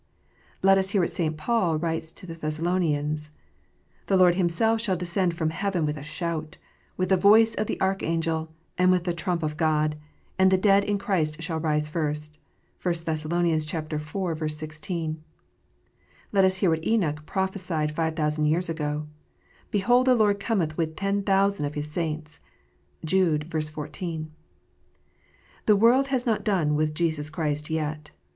[0.63, 1.37] Let us hear what St.
[1.37, 3.29] Paul writes to the Thessalonians:"
[4.07, 6.57] The Lord Himself shall descend from heaven with a shout,
[6.97, 9.95] with the voice of the archangel, and with the trump of God:
[10.39, 12.39] and the dead in Christ shall rise first."
[12.81, 13.25] (1 Thess.
[13.27, 14.51] iv.
[14.51, 15.23] 16.)
[16.31, 19.05] Let us hear what Enoch prophesied 5000 years ago:
[19.69, 22.39] "Behold, the Lord cometh with ten thousands of His saints."
[23.05, 24.31] (Jude 14.)
[25.67, 28.09] The world has not done with Jesus Christ yet.